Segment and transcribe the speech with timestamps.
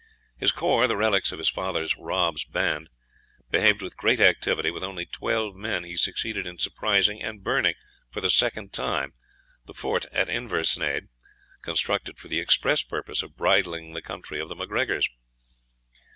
[0.35, 2.89] His corps, the relics of his father Rob's band,
[3.51, 7.75] behaved with great activity; with only twelve men he succeeded in surprising and burning,
[8.09, 9.13] for the second time,
[9.67, 11.07] the fort at Inversnaid,
[11.61, 15.07] constructed for the express purpose of bridling the country of the MacGregors.